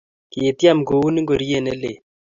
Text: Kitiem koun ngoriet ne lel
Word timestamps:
Kitiem 0.31 0.79
koun 0.87 1.15
ngoriet 1.23 1.63
ne 1.63 1.71
lel 1.81 1.95